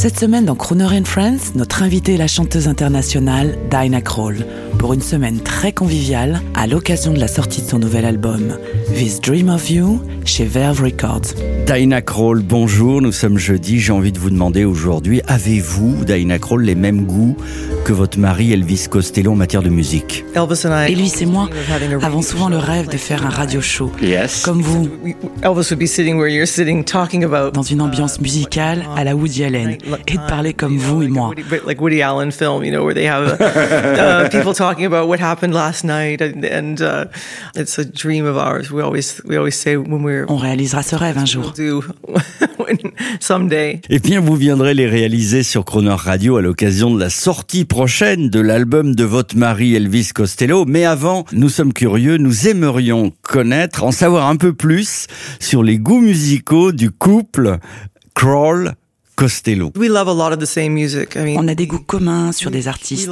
Cette 0.00 0.18
semaine 0.18 0.46
dans 0.46 0.54
Croner 0.54 0.98
and 0.98 1.04
Friends, 1.04 1.52
notre 1.56 1.82
invitée 1.82 2.14
est 2.14 2.16
la 2.16 2.26
chanteuse 2.26 2.68
internationale 2.68 3.58
Dinah 3.70 4.00
Kroll 4.00 4.46
pour 4.78 4.94
une 4.94 5.02
semaine 5.02 5.40
très 5.40 5.72
conviviale 5.72 6.40
à 6.54 6.66
l'occasion 6.66 7.12
de 7.12 7.20
la 7.20 7.28
sortie 7.28 7.60
de 7.60 7.66
son 7.66 7.78
nouvel 7.78 8.06
album 8.06 8.56
This 8.94 9.20
Dream 9.20 9.50
of 9.50 9.68
You 9.68 10.00
chez 10.24 10.46
Verve 10.46 10.80
Records. 10.80 11.34
Dinah 11.66 12.00
Kroll, 12.00 12.40
bonjour, 12.40 13.02
nous 13.02 13.12
sommes 13.12 13.36
jeudi. 13.36 13.78
J'ai 13.78 13.92
envie 13.92 14.10
de 14.10 14.18
vous 14.18 14.30
demander 14.30 14.64
aujourd'hui, 14.64 15.20
avez-vous, 15.26 16.06
Dinah 16.06 16.38
Kroll, 16.38 16.64
les 16.64 16.74
mêmes 16.74 17.04
goûts 17.04 17.36
que 17.84 17.92
votre 17.92 18.18
mari 18.18 18.52
Elvis 18.52 18.86
Costello 18.88 19.32
en 19.32 19.36
matière 19.36 19.62
de 19.62 19.68
musique 19.68 20.24
Elvis 20.34 20.66
and 20.66 20.86
I. 20.86 20.92
Elvis 20.92 21.14
et 21.22 21.26
moi 21.26 21.48
dream 21.50 21.58
of 21.58 21.70
having 21.70 21.92
a 21.92 21.96
avons 22.06 22.18
radio 22.18 22.22
souvent 22.22 22.48
show 22.48 22.50
le 22.50 22.58
rêve 22.58 22.86
de 22.86 22.92
like 22.92 23.00
faire 23.00 23.24
un 23.26 23.30
you. 23.30 23.36
radio 23.36 23.60
show. 23.60 23.90
Yes. 24.02 24.42
Comme 24.44 24.60
vous, 24.62 24.88
We- 25.02 25.14
Elvis 25.42 25.70
would 25.70 25.78
be 25.78 25.86
sitting 25.86 26.16
where 26.18 26.28
you're 26.28 26.46
sitting, 26.46 26.84
talking 26.84 27.24
about 27.24 27.52
dans 27.52 27.62
une 27.62 27.80
ambiance 27.80 28.20
musicale 28.20 28.84
à 28.96 29.04
la 29.04 29.16
Woody 29.16 29.44
Allen 29.44 29.76
et 30.06 30.12
de 30.14 30.28
parler 30.28 30.52
comme 30.52 30.76
vous 30.76 31.02
et 31.02 31.08
moi. 31.08 31.28
Woody, 31.28 31.42
like 31.66 31.80
Woody 31.80 32.02
Allen 32.02 32.30
film, 32.30 32.62
you 32.64 32.70
know, 32.70 32.84
where 32.84 32.94
they 32.94 33.06
have 33.08 33.40
uh, 33.40 34.28
people 34.30 34.52
talking 34.54 34.84
about 34.86 35.08
what 35.08 35.18
happened 35.20 35.52
last 35.54 35.84
night, 35.84 36.20
and, 36.22 36.44
and 36.44 36.80
uh, 36.80 37.04
it's 37.56 37.78
a 37.78 37.84
dream 37.84 38.26
of 38.26 38.36
ours. 38.36 38.70
We 38.70 38.82
always 38.82 39.20
we 39.26 39.36
always 39.36 39.56
say 39.56 39.76
when 39.76 40.02
we're 40.04 40.26
On 40.28 40.36
réalisera 40.36 40.82
ce 40.82 40.94
rêve 40.96 41.18
un 41.18 41.26
jour. 41.26 41.52
do 41.56 41.82
when, 42.58 42.76
someday. 43.20 43.80
Eh 43.88 43.98
bien, 43.98 44.20
vous 44.20 44.36
viendrez 44.36 44.74
les 44.74 44.86
réaliser 44.86 45.42
sur 45.42 45.64
Croner 45.64 45.90
Radio 45.96 46.36
à 46.36 46.42
l'occasion 46.42 46.94
de 46.94 47.00
la 47.00 47.10
sortie 47.10 47.64
prochaine 47.70 48.30
de 48.30 48.40
l'album 48.40 48.96
de 48.96 49.04
votre 49.04 49.36
mari 49.36 49.76
Elvis 49.76 50.10
Costello. 50.12 50.64
Mais 50.66 50.84
avant, 50.84 51.24
nous 51.32 51.48
sommes 51.48 51.72
curieux, 51.72 52.16
nous 52.16 52.48
aimerions 52.48 53.12
connaître, 53.22 53.84
en 53.84 53.92
savoir 53.92 54.28
un 54.28 54.34
peu 54.34 54.52
plus 54.52 55.06
sur 55.38 55.62
les 55.62 55.78
goûts 55.78 56.00
musicaux 56.00 56.72
du 56.72 56.90
couple 56.90 57.58
Kroll 58.12 58.74
Costello. 59.14 59.70
We 59.76 59.88
love 59.88 60.08
a 60.08 60.12
lot 60.12 60.34
of 60.34 60.40
the 60.40 60.46
same 60.46 60.72
music. 60.72 61.14
I 61.14 61.20
mean, 61.20 61.36
On 61.38 61.46
a 61.46 61.54
des 61.54 61.68
goûts 61.68 61.78
communs 61.78 62.32
sur 62.32 62.50
des 62.50 62.66
artistes. 62.66 63.08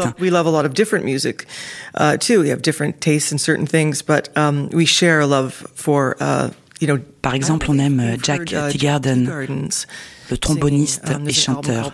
Par 7.29 7.35
exemple, 7.35 7.67
on 7.69 7.79
aime, 7.79 8.01
euh, 8.01 8.17
Jack 8.23 8.47
Teagarden, 8.47 9.31
le 10.31 10.37
tromboniste. 10.37 11.05
Um, 11.09 11.27
et 11.27 11.31
an 11.31 11.35
chanteur. 11.35 11.93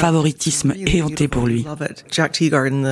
Favoritisme 0.00 0.70
It's 0.70 0.78
really 0.84 0.98
éhonté 0.98 1.28
pour 1.28 1.46
lui. 1.46 1.62
beautiful. 1.62 1.88
Jack 2.10 2.32
Teagarden, 2.32 2.82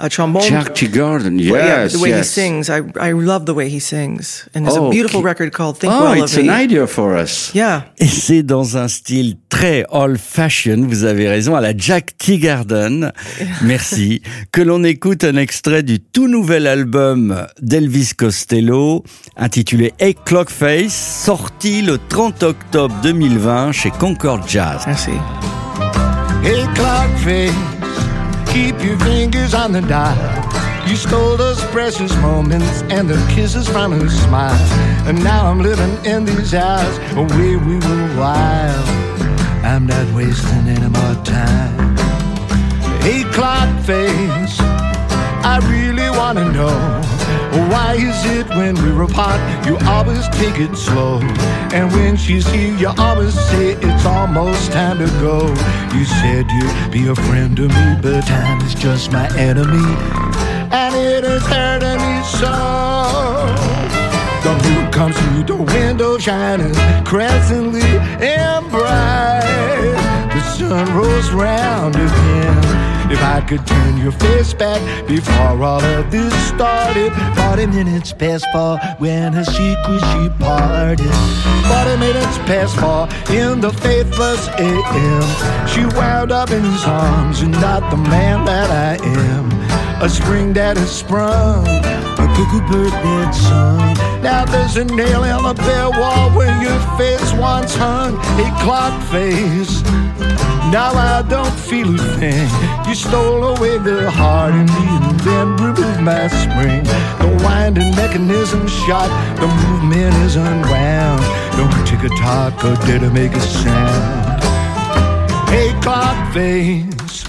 the 0.00 0.04
uh, 0.04 0.08
trombone. 0.08 0.42
Jack 0.42 0.74
Teagarden, 0.74 1.38
yes, 1.38 1.92
the 1.92 1.98
way 2.00 2.10
yes. 2.10 2.34
he 2.34 2.40
sings, 2.40 2.68
I 2.68 2.82
I 3.00 3.12
love 3.12 3.44
the 3.46 3.50
way 3.54 3.68
he 3.68 3.80
sings, 3.80 4.48
and 4.54 4.64
there's 4.64 4.76
Oh, 4.78 4.86
a 4.86 4.90
beautiful 4.90 5.20
okay. 5.20 5.28
record 5.28 5.50
called 5.52 5.78
Think 5.78 5.92
Oh, 5.92 6.02
Well 6.04 6.22
it's 6.24 6.34
of 6.36 6.40
an 6.44 6.46
Me. 6.46 6.64
idea 6.64 6.86
for 6.86 7.16
us. 7.16 7.50
Yeah, 7.54 7.86
Et 7.98 8.06
c'est 8.06 8.42
dans 8.42 8.76
un 8.76 8.88
style 8.88 9.36
très 9.48 9.84
old 9.90 10.18
fashion, 10.18 10.86
vous 10.88 11.04
avez 11.04 11.28
raison, 11.28 11.54
à 11.54 11.60
la 11.60 11.76
Jack 11.76 12.16
Teagarden, 12.18 13.12
merci, 13.62 14.22
que 14.52 14.62
l'on 14.62 14.82
écoute 14.84 15.24
un 15.24 15.36
extrait 15.36 15.82
du 15.82 16.00
tout 16.00 16.28
nouvel 16.28 16.66
album 16.66 17.46
d'Elvis 17.60 18.12
Costello, 18.16 19.02
intitulé 19.36 19.92
Eight 20.24 20.30
Clock 20.30 20.50
Face, 20.50 21.24
sorti 21.24 21.82
le 21.82 21.98
30 22.08 22.42
octobre 22.44 22.94
2020 23.02 23.72
chez 23.72 23.90
Concord 23.90 24.40
Jazz. 24.46 24.86
merci. 24.86 25.10
Hey, 26.42 26.64
clock 26.74 27.10
face, 27.18 27.52
keep 28.46 28.74
your 28.82 28.98
fingers 29.00 29.54
on 29.54 29.72
the 29.72 29.82
dial. 29.82 30.14
You 30.86 30.96
stole 30.96 31.36
those 31.36 31.62
precious 31.72 32.14
moments 32.22 32.82
and 32.90 33.08
the 33.08 33.18
kisses 33.34 33.68
from 33.68 33.92
her 33.92 34.08
smile. 34.08 34.54
And 35.06 35.22
now 35.22 35.46
I'm 35.46 35.60
living 35.60 35.98
in 36.04 36.24
these 36.24 36.54
hours 36.54 36.98
where 37.14 37.58
we 37.58 37.76
were 37.76 38.18
wild. 38.18 38.63
Why 47.84 47.96
is 47.96 48.24
it 48.24 48.48
when 48.56 48.76
we're 48.76 49.02
apart, 49.02 49.38
you 49.66 49.76
always 49.86 50.26
take 50.30 50.58
it 50.58 50.74
slow? 50.74 51.20
And 51.76 51.92
when 51.92 52.16
she's 52.16 52.46
here, 52.48 52.74
you 52.78 52.88
always 52.96 53.34
say 53.50 53.72
it's 53.72 54.06
almost 54.06 54.72
time 54.72 54.96
to 55.00 55.06
go. 55.20 55.48
You 55.94 56.06
said 56.06 56.50
you'd 56.50 56.90
be 56.90 57.08
a 57.08 57.14
friend 57.14 57.54
to 57.58 57.68
me, 57.68 57.96
but 58.00 58.22
time 58.22 58.62
is 58.62 58.74
just 58.74 59.12
my 59.12 59.28
enemy. 59.36 59.84
And 60.72 60.94
it 60.94 61.24
is 61.24 61.42
hurting 61.42 62.00
me 62.00 62.16
so. 62.40 62.54
The 64.44 64.54
moon 64.64 64.90
comes 64.90 65.16
through 65.18 65.44
the 65.44 65.62
window, 65.62 66.16
shining 66.16 66.74
crescently 67.04 67.82
and 67.82 68.70
bright. 68.70 70.30
The 70.32 70.40
sun 70.56 70.96
rolls 70.96 71.30
round 71.32 71.96
again. 71.96 72.93
If 73.10 73.22
I 73.22 73.40
could 73.42 73.66
turn 73.66 73.98
your 73.98 74.12
face 74.12 74.54
back 74.54 74.80
before 75.06 75.62
all 75.62 75.82
of 75.82 76.10
this 76.10 76.32
started, 76.48 77.12
40 77.36 77.66
minutes 77.66 78.12
past 78.12 78.46
four 78.52 78.78
when 78.98 79.32
her 79.32 79.44
secret 79.44 80.00
she 80.10 80.28
parted. 80.38 81.12
40 81.68 81.96
minutes 81.98 82.38
past 82.48 82.76
four 82.76 83.08
in 83.34 83.60
the 83.60 83.72
faithless 83.72 84.48
AM. 84.58 85.66
She 85.68 85.84
wound 85.96 86.32
up 86.32 86.50
in 86.50 86.64
his 86.64 86.84
arms 86.84 87.42
and 87.42 87.52
not 87.52 87.90
the 87.90 87.96
man 87.96 88.44
that 88.46 88.70
I 88.70 89.04
am. 89.04 90.02
A 90.02 90.08
spring 90.08 90.52
that 90.54 90.76
has 90.76 90.90
sprung, 90.90 91.66
a 91.66 92.26
cuckoo 92.34 92.60
bird 92.70 92.92
that 92.92 93.34
sung. 93.34 94.13
There's 94.74 94.90
a 94.90 94.96
nail 94.96 95.22
in 95.22 95.42
the 95.44 95.54
bare 95.54 95.88
wall 95.88 96.30
where 96.30 96.50
your 96.60 96.80
face 96.98 97.32
once 97.34 97.76
hung, 97.76 98.16
a 98.16 98.50
clock 98.60 99.00
face. 99.04 99.82
Now 100.74 100.90
I 100.94 101.24
don't 101.28 101.54
feel 101.60 101.94
a 101.94 101.98
thing. 102.18 102.48
You 102.88 102.96
stole 102.96 103.56
away 103.56 103.78
the 103.78 104.10
heart 104.10 104.52
in 104.52 104.66
me 104.66 104.86
and 105.06 105.20
then 105.20 105.56
removed 105.58 106.00
my 106.00 106.26
spring. 106.26 106.82
The 107.22 107.40
winding 107.44 107.94
mechanism 107.94 108.66
shot, 108.66 109.08
the 109.36 109.46
movement 109.46 110.16
is 110.26 110.34
unwound. 110.34 111.22
No 111.56 111.70
tick 111.86 112.02
a 112.02 112.12
tock 112.16 112.64
or 112.64 112.74
did 112.84 113.04
it 113.04 113.12
make 113.12 113.32
a 113.32 113.40
sound? 113.40 114.42
Hey, 115.50 115.70
clock 115.82 116.34
face. 116.34 117.24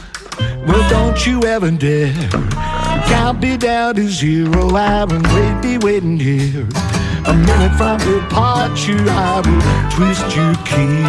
Well, 0.65 0.89
don't 0.89 1.27
you 1.27 1.43
ever 1.43 1.69
dare 1.69 2.29
count 3.05 3.39
me 3.39 3.55
down 3.55 3.93
to 3.95 4.09
zero. 4.09 4.75
I 4.75 5.05
will 5.05 5.21
wait, 5.21 5.61
be 5.61 5.77
waiting 5.77 6.19
here. 6.19 7.04
A 7.27 7.33
minute 7.33 7.75
from 7.75 7.97
departure, 7.97 9.03
I 9.09 9.41
will 9.41 9.89
twist 9.89 10.35
your 10.35 10.53
key 10.63 11.01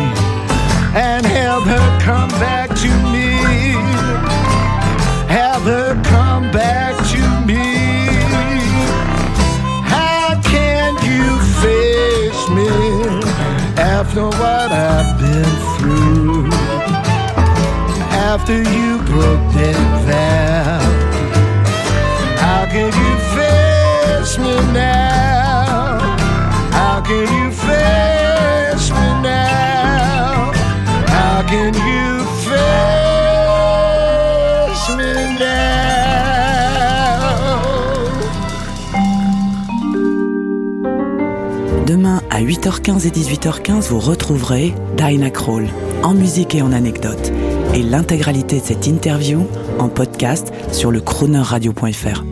and 0.96 1.26
have 1.26 1.64
her 1.64 2.00
come 2.00 2.30
back 2.40 2.70
to 2.70 2.88
me. 3.12 3.36
Have 5.28 5.62
her 5.62 5.94
come 6.04 6.50
back 6.52 6.96
to 7.12 7.20
me. 7.46 7.64
How 9.84 10.40
can 10.42 10.94
you 11.04 11.38
face 11.60 12.48
me 12.56 12.70
after 13.76 14.24
what 14.24 14.72
I've 14.72 15.20
been 15.20 15.54
through? 15.76 16.48
After 18.32 18.56
you 18.56 18.96
broke 19.04 19.52
that 19.52 19.76
vow, 20.06 21.15
me? 27.08 27.46
Demain 41.86 42.20
à 42.30 42.42
8h15 42.42 43.06
et 43.06 43.10
18h15, 43.10 43.88
vous 43.90 44.00
retrouverez 44.00 44.74
Dinah 44.96 45.30
Kroll 45.30 45.68
en 46.02 46.14
musique 46.14 46.56
et 46.56 46.62
en 46.62 46.72
anecdotes. 46.72 47.32
Et 47.74 47.82
l'intégralité 47.82 48.60
de 48.60 48.64
cette 48.64 48.86
interview 48.86 49.46
en 49.78 49.88
podcast 49.88 50.52
sur 50.72 50.90
le 50.90 51.00
croonerradio.fr. 51.00 52.24